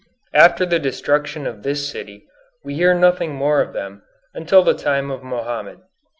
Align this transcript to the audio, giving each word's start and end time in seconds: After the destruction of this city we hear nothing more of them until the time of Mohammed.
After 0.33 0.65
the 0.65 0.79
destruction 0.79 1.45
of 1.45 1.61
this 1.61 1.87
city 1.91 2.23
we 2.63 2.73
hear 2.73 2.95
nothing 2.95 3.35
more 3.35 3.61
of 3.61 3.73
them 3.73 4.01
until 4.33 4.63
the 4.63 4.73
time 4.73 5.11
of 5.11 5.21
Mohammed. 5.21 5.81